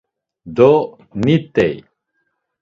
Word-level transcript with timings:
Do 0.55 0.69
nit̆ey. 1.23 1.75